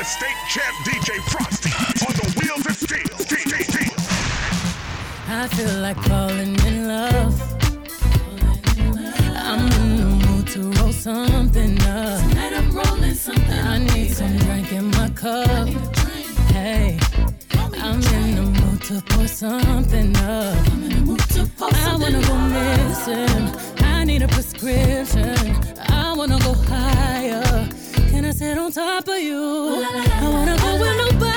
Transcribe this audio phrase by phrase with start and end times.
[0.00, 1.70] the state champ DJ Frosty
[2.06, 3.18] on the wheels of steel.
[3.18, 3.92] steel, steel.
[5.28, 7.34] I feel like falling in love.
[9.36, 12.18] I'm in the mood to roll something up.
[12.30, 13.60] Tonight I'm rolling something.
[13.72, 15.68] I need some drink in my cup.
[16.54, 16.98] Hey,
[17.52, 20.56] I'm in the mood to pour something up.
[21.60, 23.84] I wanna go missing.
[23.84, 25.36] I need a prescription.
[25.90, 27.68] I wanna go higher.
[28.10, 29.38] Can I sit on top of you?
[29.38, 31.29] I wanna go where nobody's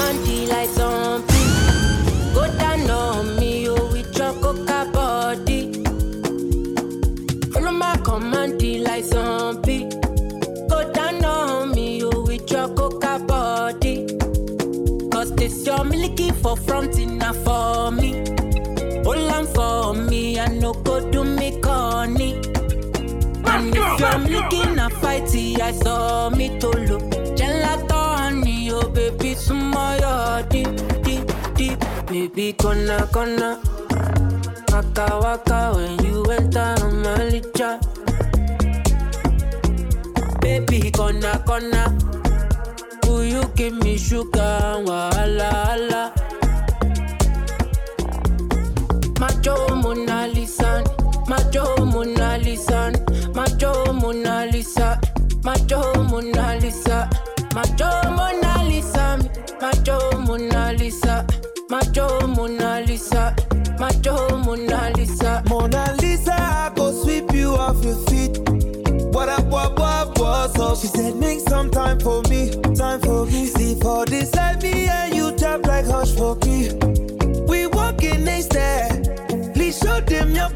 [0.00, 2.34] my command, the lights on beat.
[2.34, 5.82] Go down on me, oh, with your coca body.
[7.52, 9.62] Follow my command, lights on.
[10.68, 14.06] Go down on me, oh, with your coca body.
[15.10, 18.24] Cause this your milky for front enough for me.
[19.04, 22.34] Hold on for me, I no go do me corny.
[23.44, 27.29] And if let's go, a fighty, I saw me to look.
[32.34, 33.60] Baby, gonna, gonna.
[34.72, 37.80] Waka, waka, when you enter my licha.
[40.40, 41.96] Baby, gonna, gonna.
[43.04, 46.12] Will you give me sugar, wala, wala.
[49.18, 50.82] Macho Mona Lisa,
[51.28, 52.92] Macho Mona Lisa,
[53.34, 54.98] Macho Mona Lisa,
[55.44, 57.10] Macho Mona Lisa, Macho Mona Lisa,
[57.54, 59.18] Macho Mona Lisa,
[59.60, 61.26] Macho Mona Lisa,
[61.70, 63.34] Macho Mona Lisa.
[63.78, 68.38] My Joe Mona Lisa, Mona Lisa, I go sweep you off your feet.
[69.14, 70.76] What up, what, what, what's up?
[70.78, 73.46] She said, make some time for me, time for me.
[73.46, 76.72] See for this, like me and you tap like hush for key.
[77.48, 79.54] We walking step.
[79.54, 80.50] Please show them your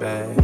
[0.00, 0.39] Bye.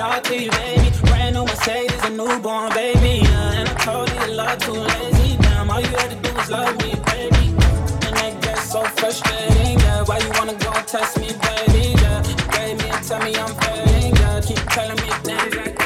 [0.00, 0.90] it all to you, baby.
[1.04, 3.20] Brand new Mercedes, a newborn baby.
[3.22, 3.58] Yeah.
[3.58, 5.36] And I told you love too lazy.
[5.36, 7.46] Damn, all you had to do was love me, baby.
[8.06, 9.78] And that gets so frustrating.
[9.78, 10.02] Yeah.
[10.04, 11.94] Why you wanna go test me, baby?
[12.00, 12.22] Yeah.
[12.56, 14.16] And tell me I'm failing.
[14.16, 14.40] Yeah.
[14.40, 15.76] Keep telling me things like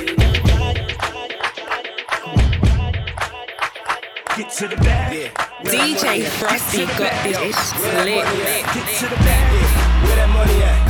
[4.37, 5.13] Get to the back.
[5.13, 5.29] Yeah.
[5.65, 7.73] DJ Frosty got this
[8.05, 8.25] lit.
[8.75, 9.45] Get to the back.
[10.05, 10.84] Where that money at?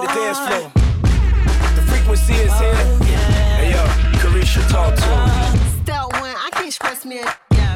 [0.00, 0.24] to the ah.
[0.24, 0.72] dance floor.
[1.76, 2.72] The frequency is here.
[2.72, 2.98] Oh,
[3.58, 3.82] hey yo,
[4.20, 5.82] Carisha, talk to him.
[5.82, 7.22] Still one, I can't stress me.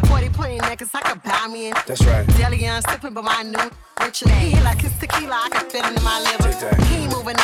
[0.06, 1.68] Forty point necklace, I could buy me.
[1.68, 1.74] In.
[1.86, 2.26] That's right.
[2.36, 3.70] Deli, I'm sipping, but my new
[4.02, 4.56] rich lady.
[4.56, 6.52] He like his tequila, I can fit him in my liver.
[6.84, 7.36] He moving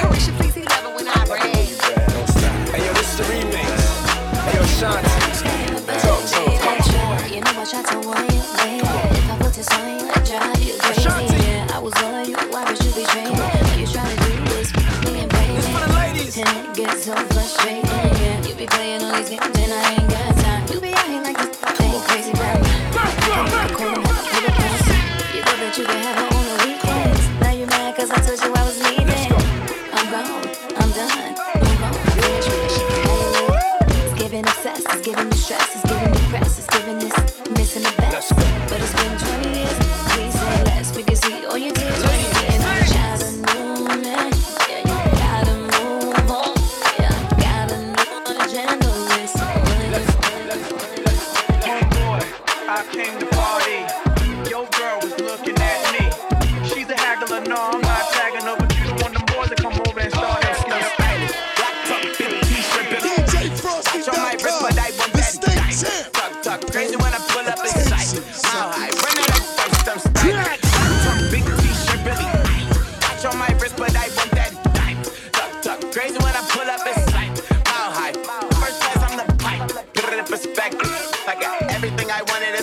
[0.00, 1.40] Correction, please, he love it when I rap.
[1.42, 3.68] Hey, yo, this is the remix.
[4.44, 5.19] Hey, yo, Shanti.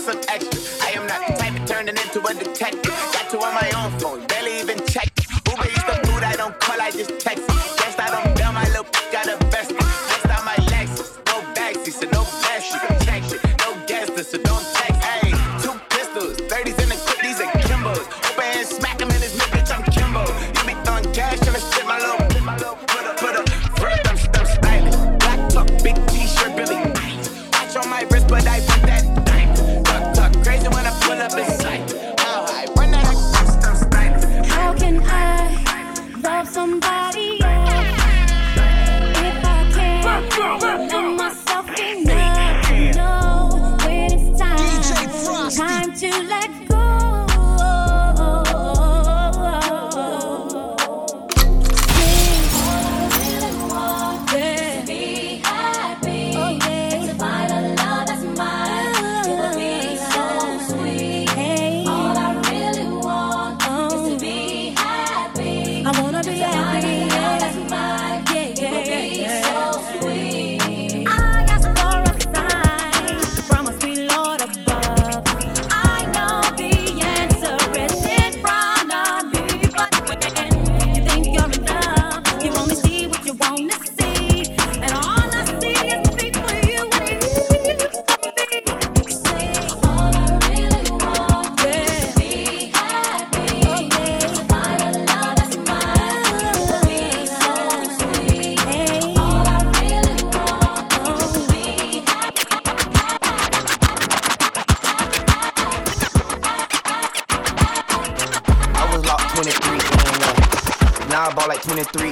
[0.08, 0.88] some extra.
[0.88, 2.97] I am not the type of turning into a detective.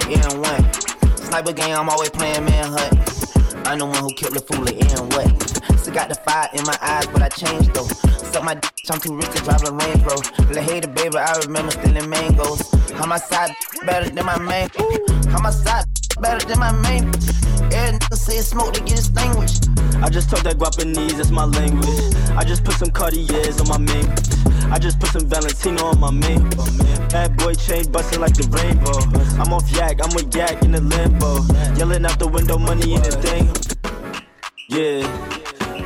[0.05, 1.17] Like 23 and 1.
[1.17, 3.67] Sniper game, I'm always playing manhunt.
[3.67, 5.79] I'm the one who killed the fool and what?
[5.79, 7.87] Still got the fire in my eyes, but I changed though.
[8.31, 10.53] Suck my d, I'm too rich to drive a Range Rover.
[10.53, 12.61] Little baby, I remember stealing mangoes.
[12.93, 13.51] How my side
[13.85, 14.69] better than my main?
[15.29, 15.85] How my side
[16.19, 17.09] better than my main?
[17.73, 19.69] Every nigga say smoke to get extinguished.
[20.01, 22.13] I just talk that Guapanese, that's my language.
[22.37, 24.05] I just put some Cartiers on my main.
[24.71, 26.49] I just put some Valentino on my main.
[27.09, 28.99] Bad boy chain busting like the rainbow.
[29.41, 31.41] I'm off yak, I'm with yak in the limbo.
[31.77, 33.49] Yelling out the window, money in the thing.
[34.67, 35.05] Yeah,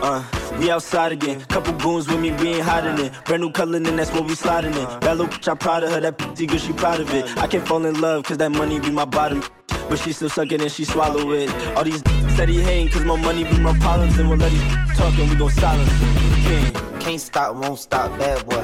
[0.02, 0.24] uh,
[0.58, 1.42] we outside again.
[1.42, 3.14] Couple goons with me, we ain't hiding it.
[3.26, 4.86] Brand new color, and that's what we sliding in.
[5.02, 6.00] That little bitch, I'm proud of her.
[6.00, 7.26] That pretty good, she proud of it.
[7.38, 9.44] I can't fall in love, cause that money be my bottom.
[9.90, 11.50] But she still suck it and she swallow it.
[11.76, 12.04] All these
[12.36, 14.20] said he hating, cause my money be my problems.
[14.20, 14.52] And we'll let
[14.96, 16.30] talk and we gon' silence it.
[16.46, 17.00] King.
[17.00, 18.64] Can't stop, won't stop, bad boy.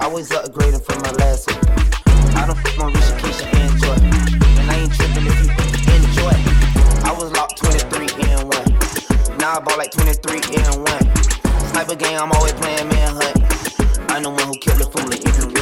[0.00, 2.36] Always upgrading from my last one.
[2.36, 3.96] I don't f on Risha, Keisha, and Joy.
[4.60, 5.48] And I ain't tripping if you
[5.96, 6.36] enjoy.
[7.08, 9.38] I was locked 23 and 1.
[9.38, 11.16] Now I bought like 23 and 1.
[11.70, 13.40] Sniper game, I'm always playing manhunt.
[14.10, 15.52] I'm the one who killed the fool and DJ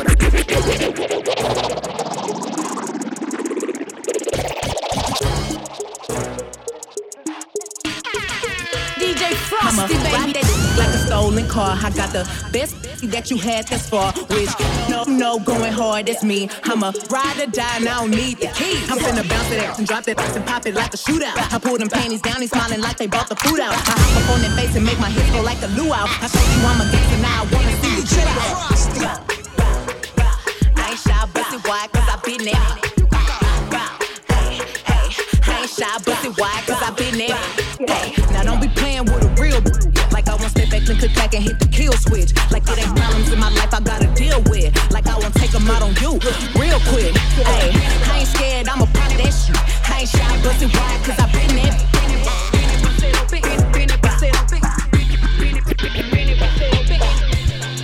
[9.60, 10.40] I'ma Frosty, ride baby.
[10.40, 11.76] that like a stolen car.
[11.80, 12.76] I got the best
[13.10, 14.50] that you had thus far, which
[14.88, 16.48] no, no, going hard, that's me.
[16.64, 18.90] I'ma ride or die, and I don't need the keys.
[18.90, 21.36] I'm finna bounce that ass and drop that ass and pop it like a shootout.
[21.52, 23.72] I pull them panties down, he's smiling like they bought the food out.
[23.72, 26.04] I hop up on their face and make my hips go like a luau.
[26.06, 29.20] I show you I'm a gangster, now I wanna see you chill out.
[30.76, 32.66] I ain't shy, bust it wide, cause I been there.
[34.28, 35.08] Hey, hey,
[35.46, 37.38] I ain't shy, bust it wide, cause I been there.
[37.88, 39.19] Hey, now don't be playing with
[41.00, 42.32] click clack and hit the kill switch.
[42.52, 44.70] Like it ain't problems in my life I gotta deal with.
[44.92, 46.20] Like I want take them out on you
[46.60, 47.16] real quick.
[47.40, 47.72] Hey,
[48.12, 49.56] I ain't scared, I'ma pop that shit.
[49.88, 51.76] I ain't shy, bust it wide, cause I been there.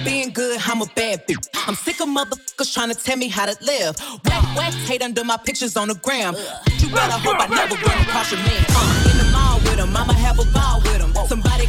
[0.04, 1.48] Being good, I'm a bad bitch.
[1.66, 3.96] I'm sick of motherfuckers trying to tell me how to live.
[4.26, 6.36] Whack, whack, hate under my pictures on the gram.
[6.78, 8.64] You better hope I never run across your man.
[8.68, 10.85] Uh, in the mall with him, I'ma have a ball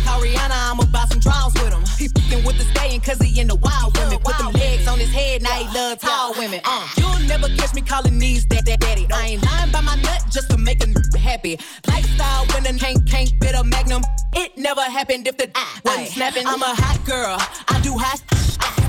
[0.08, 1.84] call Rihanna, I'ma buy some draws with him.
[2.00, 4.20] He fucking with the staying cause he in the wild women.
[4.20, 6.62] Put them legs on his head, now he love tall women.
[6.64, 9.06] Uh, you'll never catch me calling these that, that daddy.
[9.14, 11.60] I ain't lying by my nut just to make a n- happy.
[11.88, 14.02] Lifestyle winning, can't, can't fit a magnum.
[14.34, 15.50] It never happened if the
[15.84, 16.48] wasn't snapping.
[16.48, 17.38] I'm a hot girl,
[17.68, 18.22] I do hot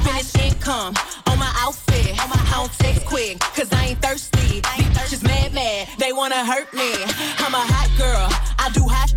[0.05, 0.95] Finish income
[1.27, 2.11] on my outfit.
[2.23, 4.61] On my I don't text quick, cause I ain't thirsty.
[4.61, 6.91] These bitches mad, mad, they wanna hurt me.
[7.39, 8.27] I'm a hot girl,
[8.59, 9.08] I do hot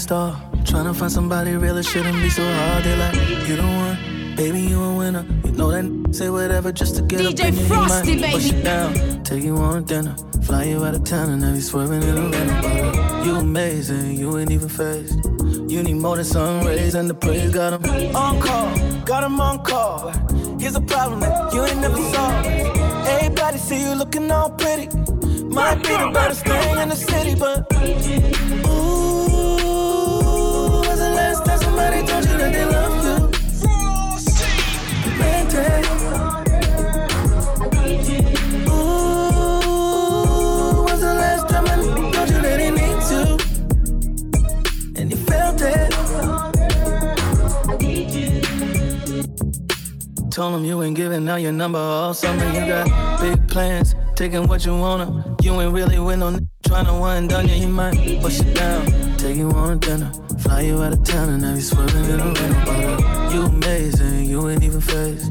[0.00, 0.32] star.
[0.64, 2.84] Tryna find somebody real, it shouldn't be so hard.
[2.84, 3.14] They like,
[3.48, 5.24] you the one, baby, you a winner.
[5.44, 7.54] You know that say whatever just to get DJ up in.
[7.66, 8.58] Frosty, you might push baby.
[8.60, 12.02] it down, take you on dinner, fly you out of town, and have you swerving
[12.02, 13.26] in a rental.
[13.26, 15.16] You amazing, you ain't even phased.
[15.70, 17.84] You need more than sun rays and the praise got 'em
[18.16, 18.68] on call,
[19.04, 20.10] got 'em on call.
[20.58, 22.46] Here's a problem that you ain't never solved.
[23.14, 24.88] Everybody see you looking all pretty.
[25.58, 27.58] Might be the baddest thing in the city, but
[28.66, 29.09] Ooh,
[50.30, 52.44] Told him you ain't giving out your number all summer.
[52.46, 55.36] You got big plans, taking what you wanna.
[55.42, 57.46] You ain't really with no n- trying to wind down.
[57.46, 58.86] He might push it down,
[59.20, 62.20] take you on a dinner, fly you out of town, and now you swerving in
[62.20, 63.32] a rental.
[63.34, 65.30] You amazing, you ain't even phased.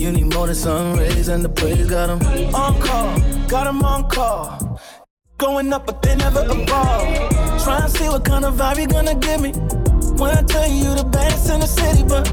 [0.00, 2.20] You need more than sun rays and the praise got 'em
[2.54, 3.08] on call,
[3.46, 4.80] got 'em on call.
[5.36, 7.08] Going up, but they never evolve.
[7.62, 9.52] Try and see what kind of vibe you gonna give me.
[10.20, 12.24] When I tell you you the baddest in the city, but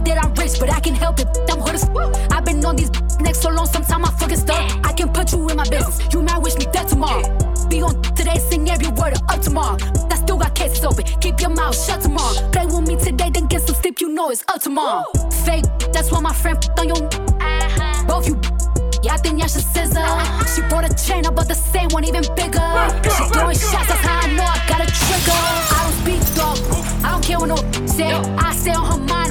[0.00, 1.28] I know that I'm rich, but I can help it.
[1.50, 1.84] I'm hood as
[2.32, 2.90] I've been on these
[3.20, 4.86] next so long, sometimes I fucking stuck.
[4.86, 6.00] I can put you in my business.
[6.12, 7.22] You might wish me dead tomorrow.
[7.68, 9.76] Be on today, sing every word of up tomorrow.
[10.10, 11.04] I still got cases open.
[11.20, 12.32] Keep your mouth shut tomorrow.
[12.50, 14.00] Play with me today, then get some sleep.
[14.00, 15.04] You know it's up tomorrow.
[15.44, 17.00] fake, that's why my friend on your.
[18.06, 18.40] Both you.
[19.02, 20.06] Yeah, I think y'all should scissor.
[20.54, 22.68] She bought a chain, I bought the same one, even bigger.
[23.04, 25.40] She throwing shots, that's how I know I got a trigger.
[25.72, 26.58] I don't speak dog,
[27.04, 28.12] I don't care what no say.
[28.12, 29.29] I say on her mind,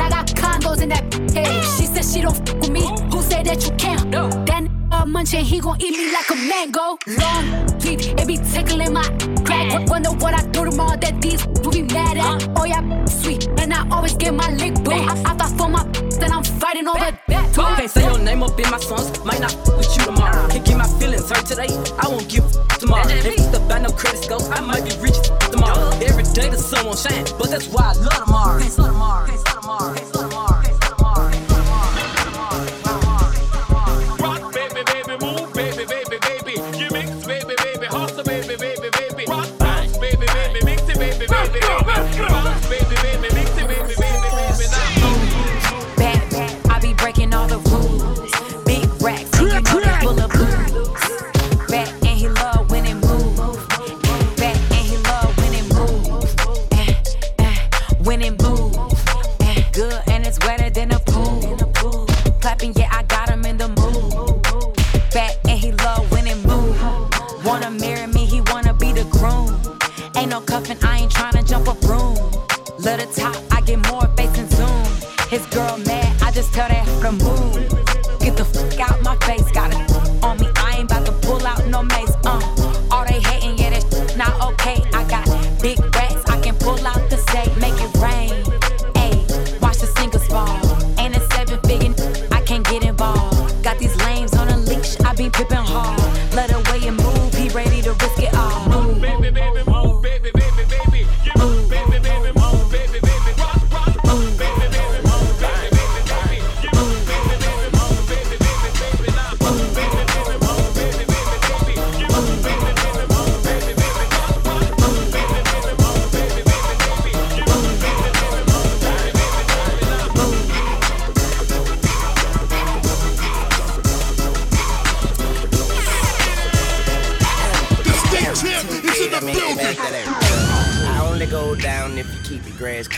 [2.11, 2.81] She don't f with me.
[3.11, 4.11] Who say that you can't?
[4.11, 6.97] That uh, munching, he gon' eat me like a mango.
[7.05, 9.03] Long teeth, it be tickling my
[9.45, 9.87] crack.
[9.87, 12.49] Wonder what I do tomorrow that these will be mad at.
[12.57, 14.91] Oh yeah, sweet, and I always get my lick boo.
[14.91, 15.83] I, I thought for my
[16.19, 16.97] then I'm fighting over
[17.27, 17.53] that.
[17.53, 17.61] too.
[17.61, 20.47] Can't say your name up in my songs, might not f- with you tomorrow.
[20.49, 21.69] Can't get my feelings hurt today,
[22.01, 23.07] I won't give a f- tomorrow.
[23.07, 25.89] If it's the bad no credit score, I might be rich as f- tomorrow.
[26.01, 28.59] Every day the sun won't shine, but that's why I love tomorrow.
[28.59, 29.25] Can't love tomorrow.
[29.27, 29.93] Can't love tomorrow.
[29.93, 30.48] Can't love tomorrow.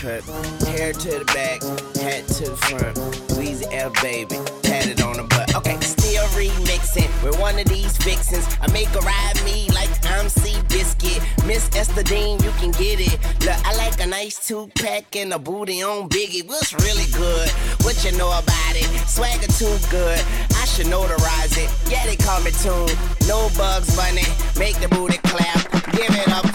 [0.02, 0.24] Cut.
[0.66, 1.62] Hair to the back,
[2.02, 2.96] hat to the front.
[3.38, 5.54] Weezy F baby, tatted on the butt.
[5.54, 8.44] Okay, still remixing with one of these fixins.
[8.60, 11.46] I make her ride me like I'm Seabiscuit.
[11.46, 13.12] Miss Ester Dean, you can get it.
[13.46, 16.48] Look, I like a nice two pack and a booty on Biggie.
[16.48, 17.48] What's really good?
[17.86, 18.90] What you know about it?
[19.06, 20.18] Swagger too good.
[20.58, 21.70] I should notarize it.
[21.88, 22.90] Yeah, they call me Tune.
[23.28, 24.26] No bugs bunny.
[24.58, 25.70] Make the booty clap.
[25.92, 26.51] Give it up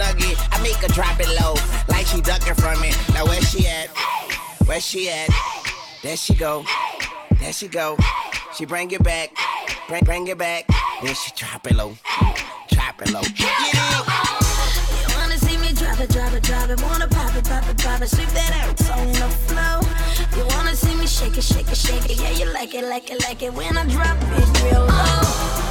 [0.00, 0.34] snuggie.
[0.52, 1.54] I make her drop it low.
[1.88, 2.92] Like she ducking from me.
[3.12, 3.88] Now where she at?
[4.66, 5.28] Where she at?
[6.02, 6.64] There she go.
[7.40, 7.96] There she go.
[8.56, 9.30] She bring it back.
[9.88, 10.66] Bring, bring it back.
[11.02, 11.94] Then she drop it low.
[12.70, 13.22] Drop it low.
[13.22, 13.74] Get it.
[15.00, 16.82] You wanna see me drop it, drop it, drop it.
[16.82, 18.08] Wanna pop it, pop it, pop it.
[18.08, 19.80] Sweep that ass on the floor.
[20.36, 22.20] You wanna see me shake it, shake it, shake it.
[22.20, 23.52] Yeah, you like it, like it, like it.
[23.52, 25.69] When I drop it real low.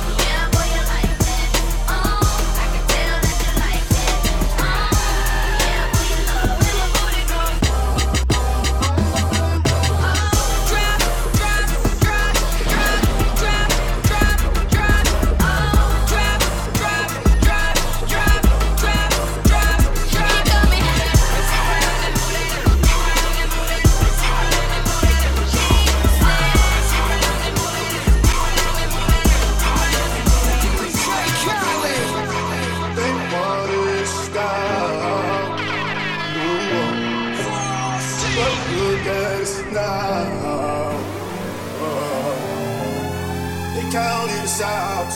[43.91, 45.11] Count us out.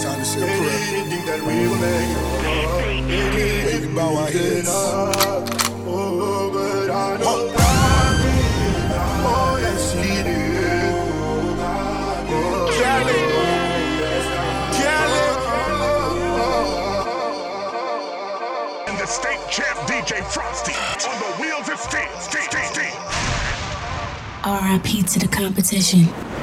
[0.00, 0.70] Time to say a prayer.
[0.70, 3.82] They didn't think that we were making it.
[3.82, 4.68] They bow our heads.
[4.70, 8.16] Oh, but I know God.
[9.26, 10.94] Oh, yes, He did.
[12.30, 13.20] Oh, Cali.
[18.88, 20.72] And the state champ DJ Frosty
[21.08, 22.04] on the wheels of steel.
[24.44, 26.33] RIP to the competition.